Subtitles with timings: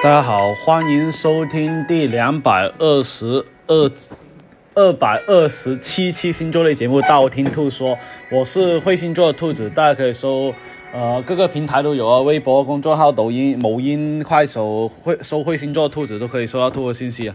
[0.00, 3.90] 大家好，欢迎收听第两百二十二、
[4.76, 7.96] 二百二十七期星座类节目《道听途说》，
[8.30, 10.54] 我是会星座的兔子，大家可以搜，
[10.92, 17.34] 呃，各个平台都有啊，微博、公众号、抖音、某音、快手，会搜会星座兔子都可以收到兔的信息啊。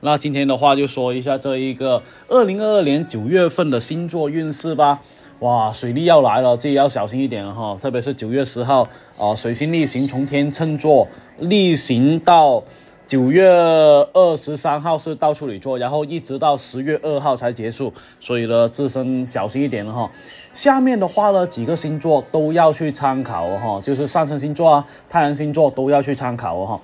[0.00, 4.98] 那今天的话就说一下这一个二零二二年九月份的星座运势吧。
[5.40, 7.74] 哇，水逆要来了，自己要小心一点了哈。
[7.80, 8.86] 特别是九月十号，
[9.18, 11.08] 啊，水星逆行从天秤座
[11.38, 12.62] 逆行到
[13.06, 17.90] 九月二十三号是到处女座，然后一直到十月二号才结束。
[18.20, 20.10] 所以呢，自身小心一点了哈。
[20.52, 26.78] 下面的话呢，几个星座都要去参考哈，就是上升星座啊、太阳星座都要去参考哈。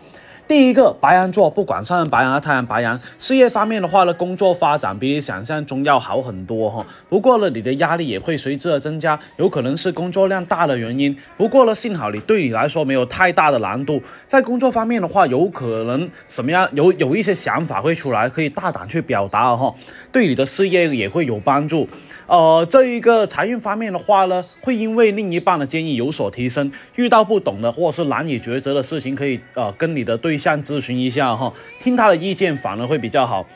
[0.49, 6.87] 第一个白羊座，不管上白羊还是太阳白羊，事业方面的话呢，工作发展比你想象中要好很多哈。
[7.09, 11.17] 不过呢，你的压力也会随之而增加，有可能是工作量大的原因。
[11.37, 19.75] 不过呢，幸好你对你来说没有太大的难度，在工作方面的话，有可能什么样有有一些想法会出来，可以大胆去表达哈，
[20.13, 21.89] 对你的事业也会有帮助。
[22.29, 26.71] 呃，这一个财运方面的话呢，会因为另一半的建议有所提升。
[26.97, 33.47] 遇到不懂的或者是难以抉择的事情，可以呃跟你的对象咨询一下哈，听他的意见反而会比较好。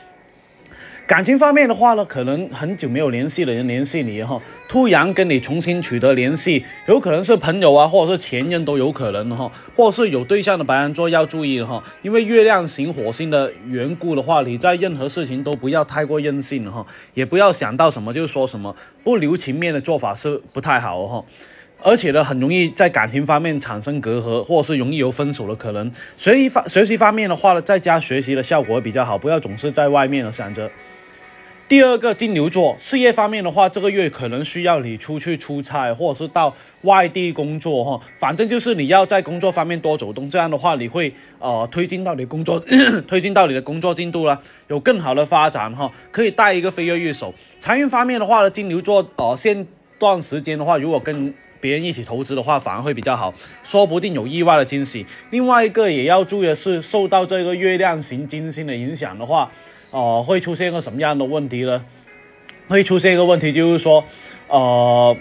[1.07, 21.25] 感情方面的话呢，可能很久没有联系的人联系你哈，突然跟你重新取得联系，有可能是朋友啊，或者是前任都有可能哈，或者是有对象的白羊座要注意哈，因为月亮行火星的缘故的话，你在任何事情都不要太过任性哈，也不要想到什么就说什么，不留情面的做法是不太好哈，
[21.83, 25.91] 而且呢，很容易在感情方面产生隔阂，或者是容易有分手的可能。
[26.15, 30.69] 学习方学习方面的话呢，在家学习的效果比较好，不要总是在外面的想着。
[31.67, 38.01] 第二个金牛座，事业方面的话，这个月可能需要你出去出差，或者是到外地工作哈。
[38.19, 42.61] 反正就是你要在工作方面多走动，这样的话你会呃推进到你工作，
[43.07, 44.37] 推进到你的工作进度了，
[44.67, 45.89] 有更好的发展哈。
[46.11, 47.33] 可以带一个飞跃玉手。
[47.57, 49.65] 财运方面的话呢，金牛座呃，现
[49.97, 53.33] 段时间的话，如果跟别人一起投资的话，反而会比较好，
[53.63, 55.05] 说不定有意外的惊喜。
[55.29, 59.49] 另外一个也要注意的是，受到这个月亮型金星的影响的话。
[59.91, 61.83] 哦，会出现一个什么样的问题呢？
[62.69, 64.01] 会出现一个问题，就是说，
[64.47, 65.13] 呃，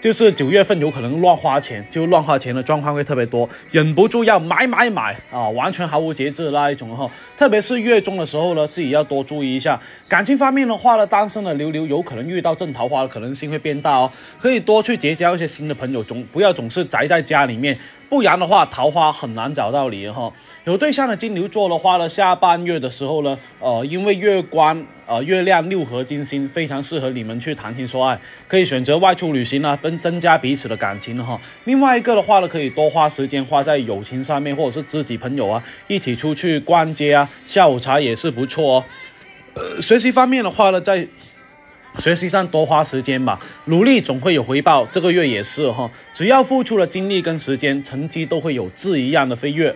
[0.00, 7.10] 就是九月份有可能乱花钱，就乱花钱的状况会特别多，忍不住要买买买啊，完全毫无节制的那一种哈。
[7.36, 9.80] 特别是月中的时候呢，自己要多注意一下。
[10.08, 14.10] 感情方面的话呢，单身的流流有可能遇到正桃花的可能性会变大哦，
[14.40, 17.76] 可以多去结交一些新的朋友，总不要总是宅在家里面。
[18.08, 20.32] 不然的话，桃花很难找到你哈。
[20.64, 31.38] 有对象的金牛座的话呢，下半月的时候呢，呃，因为月光，呃，月亮六合金星，非常适合你们去谈情说爱，可以选择外出旅行啊，增增加彼此的感情哈。
[31.64, 38.84] 另外一个的话呢，可以多花时间花在友情上面，或者是知己朋友啊，一起出去逛街啊，下午茶也是不错哦。
[39.54, 41.06] 呃，学习方面的话呢，在
[41.98, 44.86] 学习上多花时间吧，努力总会有回报。
[44.86, 49.74] 这个月也是哈，只要付出了精力跟时间，成绩都会有质一样的飞跃。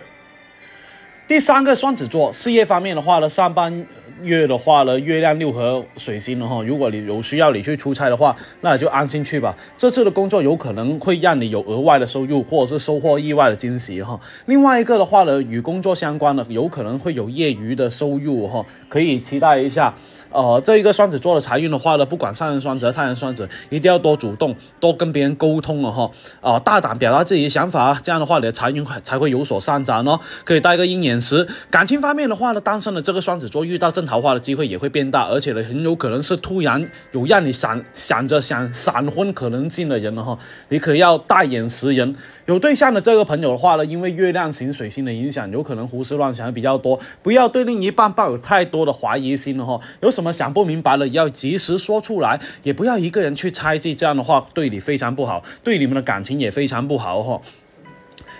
[1.27, 3.85] 第三个双子座，事业方面的话呢，上半
[4.21, 6.63] 月的话呢，月亮六合水星了哈。
[6.63, 9.53] 如果你有需要你去出差的话，那就安心去吧。
[9.77, 14.17] 这次的工作有可能会让你有额外的收入，或者是收获意外的惊喜哈。
[14.45, 19.93] 另外一个的话呢，与工作相关的，有可能会有业余的收入哈，可以期待一下。
[20.33, 26.09] 呃，这一个双子座的财运的话呢，不管上升双子、太阳双子，一定要多主动，多跟别人沟通了哈。
[26.41, 30.19] 啊，大胆表达自己的想法，这样的话你的财运才会有所上涨哦。
[30.43, 31.47] 可以带个鹰眼石。
[31.69, 40.37] 感情方面的话呢，单身的这个双子座遇到正桃花的机会也会变大，而且呢，很有可能是突然有让你想想着想闪婚可能性的人了哈。
[40.69, 42.15] 你可要大眼识人。
[42.45, 49.79] 有对象的这个朋友的话呢，因为月亮型水星的影响，有可能胡思乱想比较多，不要对另一半抱有太多的怀疑心了哈。
[50.01, 57.41] 有什么想不明白了，要及时说出来，也不要一个人去猜忌，这样的话对你非常不好，对你们的感情也非常不好哈。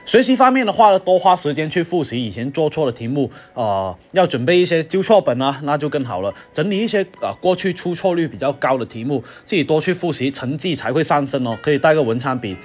[0.03, 6.33] 学习方面的话呢，多花时间去复习以前做错的题目，呃，要准备一些纠错本啊，那就更好了。
[6.51, 11.57] 整理一些啊过去出错率比较高的题目，自己多去复习，成绩才会上升哦。
[11.63, 12.57] 可以带个文昌笔。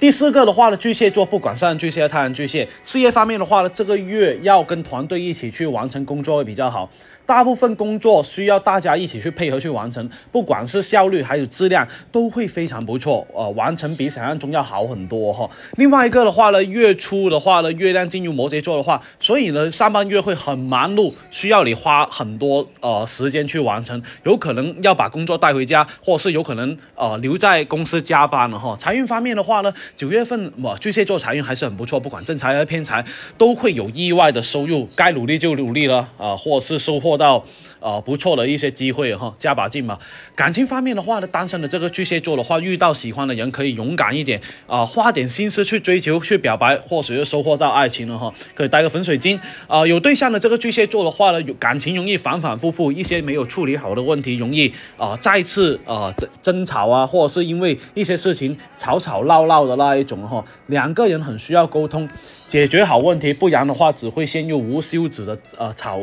[0.00, 6.88] 第四个的话呢，巨蟹座，不管上巨蟹、太阳巨蟹，事业方面的话呢，这个月要跟团队一起去完成工作会比较好。
[7.28, 15.46] 大部分工作需要大家一起去配合去完成，不管是效率还有质量都会非常不错，呃，完成比想象中要好很多哈。
[15.76, 28.74] 另外一个的话呢，月初的话呢，月亮进入摩羯座的话，所以呢，上半月会很忙碌，需要你花很多呃时间去完成，有可能要把工作带回家，或是有可能呃留在公司加班了哈。
[28.78, 33.04] 财运方面的话呢，九月份哇，巨蟹座财运还是很不错，不管正财还是偏财，
[33.36, 37.44] 都会有意外的收入，该努力就努力了啊，或是收获到
[37.80, 39.98] 呃不错的一些机会哈，加把劲嘛。
[40.34, 48.32] 感情方面的话呢，单身的这个巨蟹座的话，遇到喜欢的人可以勇敢一点啊，花点心思去追求、去表白，或许就收获到爱情了哈。
[48.54, 60.44] 可以带个粉水晶啊，有对象的这个巨蟹座的话呢，感情容易反反复复，一些没有处理好的问题容易啊再次啊争争吵啊，或者是因为一些事情吵吵闹闹的那一种哈。
[60.68, 62.08] 两个人很需要沟通，
[62.46, 65.98] 解决好问题，不然的话只会陷入无休止的呃吵，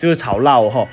[0.00, 0.88] 就是吵闹哈。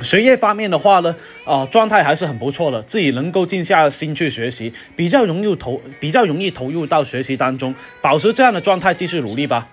[0.00, 9.68] 学业方面的话呢，啊，状态还是很不错的，自己能够静下心去学习，比较容易投，比较容易投入到学习当中，保持这样的状态，继续努力吧。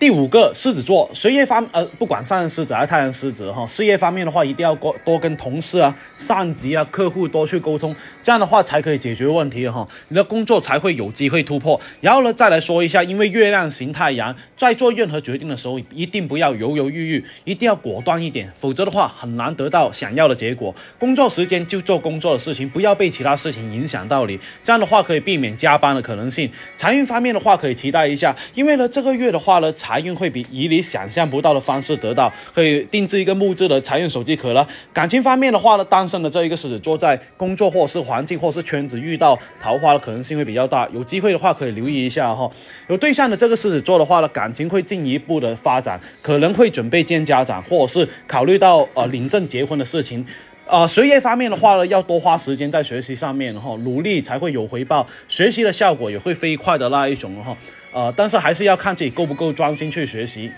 [0.00, 11.78] 第五个狮子座，学业方呃，不管上升狮子还是太阳狮子哈，事业方面的话，一定要多多跟同事啊、上级啊、客户多去沟通，这样的话才可以解决问题哈，你的工作才会有机会突破。
[12.00, 20.74] 然后呢，再来说一下，因为月亮型太阳，在做任何决定的时候，一定不要犹犹豫豫，一定要果断一点，否则的话很难得到想要的结果。
[20.98, 26.50] 工作时间就做工作的事情，不要被其他事情影响到你，这样的话可以避免加班的可能性。
[26.74, 29.70] 财运方面的话，可以期待一下，因为呢这个月的话呢。
[29.89, 34.64] 财财运会比以你想象不到的方式得到，可以定制一个木质的财运手机壳了。
[34.92, 42.48] 感情方面的话呢，单身的这一个狮子座在工作或是环境或是圈子遇到桃花的可能性会比较大，有机会的话可以留意一下哈。
[42.86, 50.24] 有对象的这个狮子座的话呢，感情会进一步的发展，可能会准备见家长，或者是考虑到呃领证结婚的事情。
[50.70, 57.56] 呃，学业方面的话呢，要多花时间在学习上面哈，努力才会有回报，学习的效果也会飞快的那一种哈。
[57.92, 60.48] 呃，但是还是要看自己够不够专心去学习。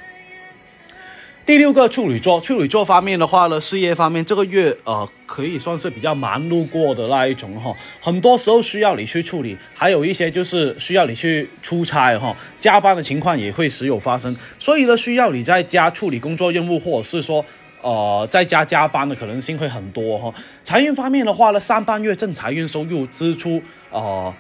[1.47, 17.43] 第六个处女座，处女座方面的话呢，事业方面这个月呃可以算是比较忙碌过的那一种哈，很多时候需要你去处理，还有一些就是需要你去出差哈，加班的情况也会时有发生，所以呢，需要你在家处理工作任务，或者是说。
[17.83, 20.33] 呃，在家加班的可能性会很多哈。
[20.65, 24.33] 财运方面的话呢，上半月正财运收入支出呃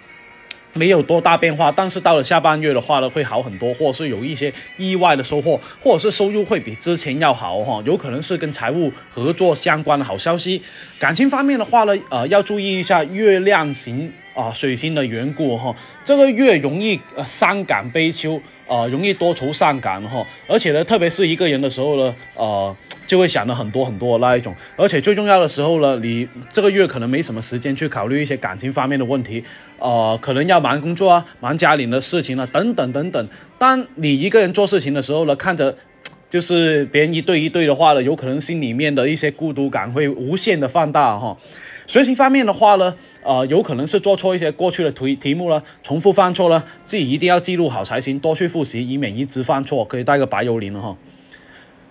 [0.74, 7.82] 没有多大变化，但是到了下半月的话呢，会好很多，或是有一些意外的收获，或者是收入会比之前要好哈。
[7.84, 10.62] 有可能是跟财务合作相关的好消息。
[10.98, 15.74] 感情方面的话呢，呃，要注意一下月亮型啊水星的缘故哈，
[16.04, 22.76] 这个月容易呃伤感悲秋，呃容易多愁善感哈，而且呢，特别是一个人的时候呢，呃。
[23.04, 29.44] 就会想的很多很多那一种，而且最重要的时候呢，你这个月可能没什么时间去考虑一些感情方面的问题，
[29.78, 33.28] 呃，可能要忙工作啊，忙家里的事情啊，等等等等。
[33.58, 35.76] 当你一个人做事情的时候呢，看着
[36.30, 41.36] 就是别人一对一对的话呢，有可能心里面的一些孤独感会无限的放大哈。
[41.86, 49.84] 学习方面的话呢，呃，有可能是做错一些过去的题题目了，重复犯错了，自己一定要记录好才行，多去复习，以免一直犯错。
[49.84, 50.96] 可以带个白幽灵了哈。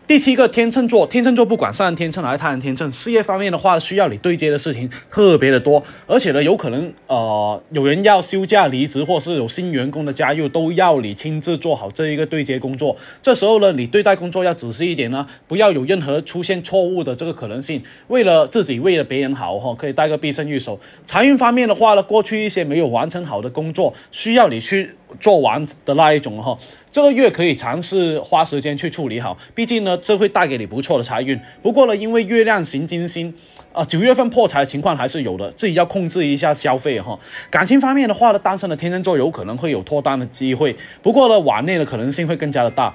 [0.07, 12.97] 第七个天秤座，天秤座不管上天秤还是太阳天秤，事业方面的话，需要你对接的事情特别的多，而且呢，有可能呃有人要休假离职，或是有新员工的加入，都要你亲自做好这一个对接工作。
[13.21, 17.81] 这时候呢，你对待工作要仔细一点呢，不要有任何出现错误的这个可能性。
[18.09, 20.77] 为了自己，为了别人好哈，可以带个必胜玉手。
[21.05, 24.95] 财运方面的话呢，过去一些没有完成好的工作，需要你去。
[25.19, 26.57] 做完的那一种哈，
[26.91, 31.39] 这个月可以尝试花时间去处理好，毕竟呢，这会带给你不错的财运。
[31.61, 33.33] 不过呢，因为月亮行金星，
[33.73, 37.17] 啊，九月份破财的情况还是有的，自己要控制一下消费哈。
[37.49, 42.93] 感情方面的话呢，单身的天秤座有可能会有脱单的机会，不过呢，晚恋的可能性会更加的大。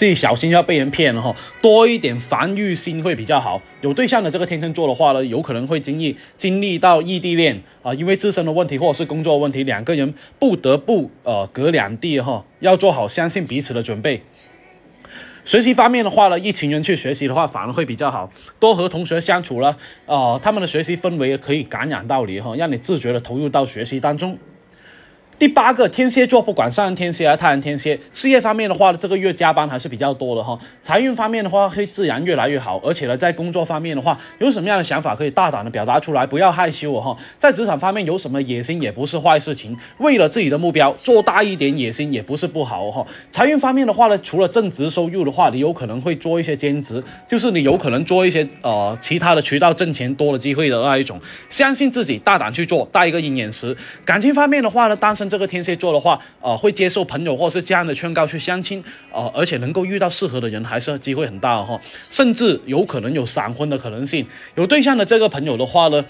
[0.00, 3.60] 自己小心要被人骗了哈，多一点防御心会比较好。
[3.82, 14.22] 有对象的这个天秤座的话呢，有可能会经历经历到异地恋啊，因为自身的问题或者是工作问题，两个人不得不呃隔两地哈，要做好相信彼此的准备。
[15.44, 19.76] 学习方面的话呢，一群人去学习的话反而会比较好，多和同学相处了，
[20.06, 24.38] 呃，他们的学习氛围可以感染到你哈，让你自觉的投入到学习当中。
[25.40, 30.58] 第八个天蝎座，不管上升天蝎还是太阳天蝎，事业方面的话呢，这个月加班还是比较多的哈。
[30.82, 37.16] 财运方面的话，会自然越来越好，而且呢，在工作方面的话，有什么样的想法可以大胆的表达出来，不要害羞哈。
[37.38, 43.06] 在职场方面有什么野心也不是坏事情，为了自己的目标做大一点野心也不是不好哈。
[43.30, 51.18] 财运方面的话呢，除了正职收入的话，你有可能会做一些兼职，就是你有可能做一些呃其他的渠道挣钱多的机会的那一种。
[51.48, 53.74] 相信自己，大胆去做，带一个鹰眼石。
[54.04, 58.82] 感情方面的话呢，单身这个天蝎座的话，呃，会接受朋友或是家人的劝告去相亲，
[59.12, 64.26] 呃，而且能够遇到适合的人，还是机会很大哈，甚至有可能有闪婚的可能性。
[64.56, 66.04] 有对象的这个朋友的话呢。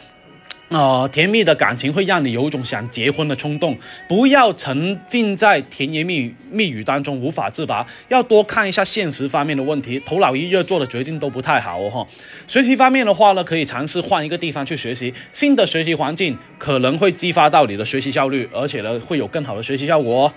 [0.70, 3.76] 呃，甜蜜的感情会让你有一种想结婚的冲动，
[4.08, 12.06] 不要沉浸在甜言蜜语蜜语当中无法自拔，要多看一下现实方面的问题，头脑一热做的决定都不太好哦哈。
[12.46, 20.32] 学习方面的话呢，可以尝试换一个地方去学习，新的学习环境可能会激发到你的学习效率，而且呢会有更好的学习效果。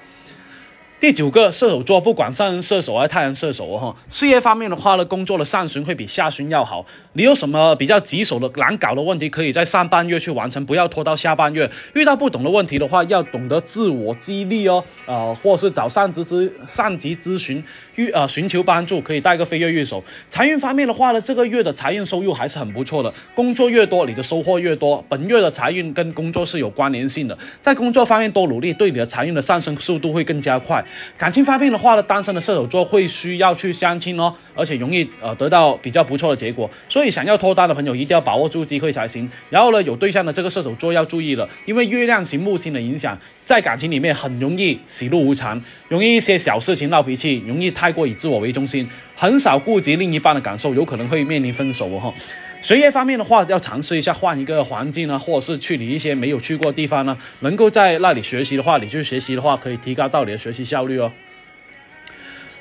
[1.04, 6.86] 第九个射手座，不管上升射手还是太阳射手哈，事业方面的话呢，工作的上旬会比下旬要好。
[7.12, 11.70] 你有什么比较棘手的难搞的问题，可以在上半月去完成，不要拖到下半月。
[11.94, 17.62] 遇到不懂的问题的话，要懂得自我激励哦，呃，或是找上级咨上级咨询，
[17.96, 20.02] 遇呃寻求帮助，可以带个飞跃玉手。
[20.30, 25.04] 财运方面的话呢，这个月的财运收入还是很不错的，工作越多，你的收获越多。
[25.10, 30.82] 本月的财运跟工作是有关联性的，在工作方面多努力，对你的财运的上升速度会更加快。
[31.18, 39.30] 感情方面的话呢，单身的射手座会需要去相亲哦，而且容易呃得到比较不错的结果，所以想要脱单的朋友一定要把握住机会才行。
[39.50, 52.14] 然后呢，有对象的这个射手座要注意了，因为月亮型木星的影响，在感情里面很容易喜怒无常，容易一些小事情闹脾气，容易太过以自我为中心，很少顾及另一半的感受，有可能会面临分手哦。
[52.64, 61.12] 学业方面的话，要尝试一下换一个环境呢，或者是去你一些没有去过的地方呢，能够在那里学习的话，你去学习的话，可以提高到你的学习效率哦。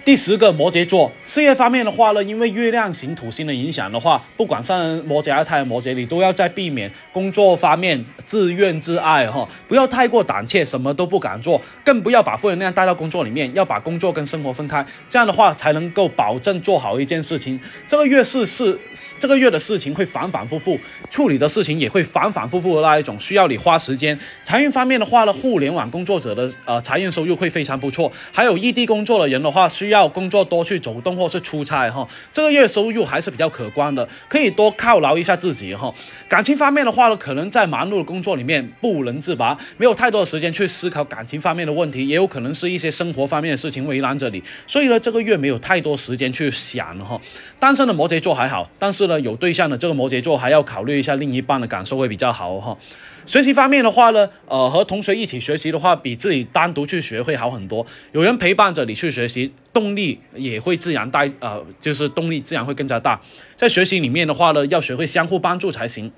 [0.04, 17.60] 第十个摩羯座事业方面的话呢，因为月亮型土星的影响的话，不管上摩羯还是太阳摩羯，你都要在避免工作方面自怨自艾哈，不要太过胆怯，什么都不敢做，更不要把负能量带到工作里面，要把工作跟生活分开，这样的话才能够保证做好一件事情。
[17.86, 18.76] 这个月是是
[19.20, 20.76] 这个月的事情会反反复复，
[21.10, 24.18] 处理的事情也会反反复复的那一种，需要你花时间。
[24.42, 29.91] 财运方面的话呢，互联网工作者的呃财运收入会非常不错，还有异地工作的人的话需。
[29.92, 35.94] 要工作多去走动或是出差哈，这个月收入还是比较可观的，可以多犒劳一下自己哈。
[36.28, 47.20] 感情方面的话呢，可能在忙碌的工作里面不能自拔，没有太多的时间去思考感情方面的问题，也有可能是一些生活方面的事情为难着你，所以呢，这个月没有太多时间去想哈。
[47.60, 52.76] 单身的摩羯座还好，但是呢，有对象的这个摩羯座还要考虑一下另一半的感受会比较好哈。
[53.24, 57.86] 学习方面的话呢，呃，和同学一起学习的话，比自己单独去学会好很多。
[58.10, 63.20] 有人陪伴着你去学习，动力也会自然带，呃，就是动力自然会更加大。
[63.56, 66.12] 在学习里面的话呢，要学会相互帮助才行。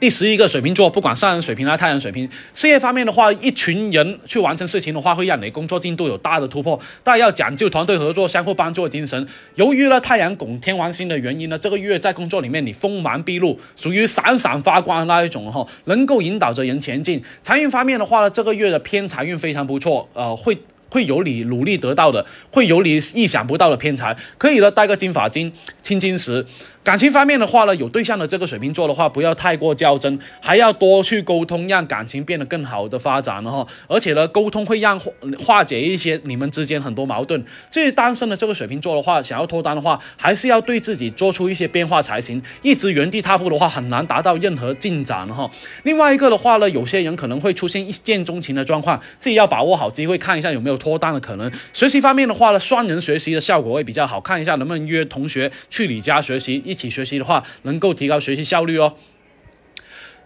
[0.00, 6.80] 第十一个水瓶座，不管上升水瓶还是太阳水瓶，事业方面的话，一群人去完成事情的话，会让你工作进度有大的突破。
[7.04, 9.28] 但要讲究团队合作、相互帮助的精神。
[9.54, 17.22] 由于呢太阳拱天王星的原因呢，这个月在工作里面你锋芒毕露，属于闪闪发光那一种哈，能够引导着人前进。
[17.42, 20.56] 财运方面的话呢，这个月的偏财运非常不错，呃，会。
[20.88, 25.52] 会有你努力得到的，会有你意想不到的偏财，可以了，带个金发金、
[25.82, 26.46] 青金石。
[26.86, 33.66] 感情方面的话呢，有对象的这个水瓶座的话，不要太过较真，还要多去沟通，让感情变得更好的发展了哈。
[33.88, 34.96] 而且呢，沟通会让
[35.36, 37.44] 化解一些你们之间很多矛盾。
[37.72, 42.40] 至于单身的这个水瓶座的话，想要脱单的话，还是要对自己做出一些变化才行。
[42.62, 45.50] 一直原地踏步的话，很难达到任何进展哈。
[45.82, 51.50] 另外一个的话呢，有些人可能会出现一见钟情的状况，自己要把握好机会，看一下有没有脱单的可能。
[51.72, 56.75] 学习方面的话呢，双人学习的效果会比较好，看一下能不能约同学去你家学习一。
[56.76, 58.96] 一起学习的话，能够提高学习效率哦。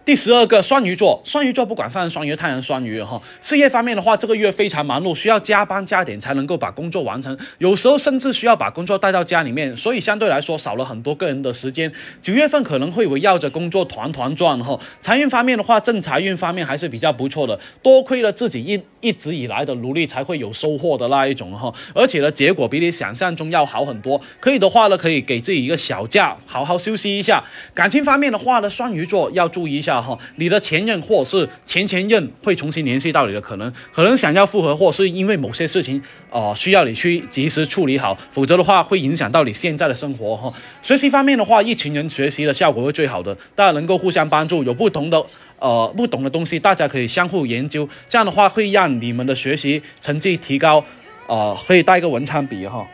[0.03, 11.91] 第十二个双鱼座，双鱼座不管上升双鱼、太阳双鱼哈，事业方面的话，这个月非常忙碌，需要加班加点才能够把工作完成，有时候甚至需要把工作带到家里面，所以相对来说少了很多个人的时间。
[12.19, 14.79] 九月份可能会围绕着工作团团转哈。
[15.01, 21.71] 财运方面的话，正财运方面还是比较不错的，多亏了自己一一直以来的努力，才会有收获的那一种哈。
[21.93, 24.19] 而且呢，结果比你想象中要好很多。
[24.39, 27.43] 可以的话呢，可以给自己一个小假，好好休息一下。
[27.75, 29.90] 感情方面的话呢，双鱼座要注意一下。
[29.91, 40.53] 下哈，你的前任或者是前前任会重新联系到你的可能，可能想要复合，或是因为某些事情呃需要你去及时处理好，否则的话会影响到你现在的生活哈。
[40.81, 45.21] 学习方面的话，一群人学习的效果会最好的，大家能够互相帮助，有不同的
[45.59, 50.83] 呃不懂的东西，大家可以相互研究，这样的话会让你们的学习成绩提高，
[51.27, 52.87] 呃，可以带一个文昌笔哈。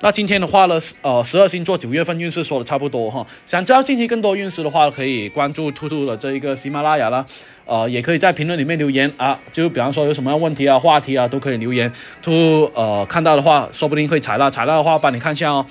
[0.00, 3.26] 那今天的话呢，呃，十二星座九月份运势说的差不多哈。
[3.44, 7.26] 想知道近期更多运势的话，可以关注兔兔的这一个喜马拉雅啦，
[7.66, 9.36] 呃，也可以在评论里面留言啊。
[9.50, 11.92] 就比方说有什么问题啊、话题啊，都可以留言。
[12.22, 15.66] 兔呃看到的话，说不定会采纳，采纳的话帮你看一下哦。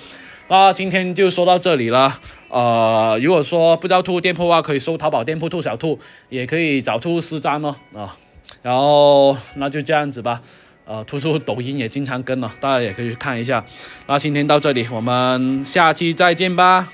[0.50, 2.20] 那今天就说到这里了。
[2.50, 8.18] 呃，如果说不知道兔店铺的话，可以搜淘宝店铺兔小兔，也可以找兔私章哦啊。
[8.62, 10.42] 然后那就这样子吧。
[10.88, 13.64] 呃，兔兔抖音也经常更了，大家也可以去看一下。
[14.08, 16.94] 那今天到这里，我们下期再见吧。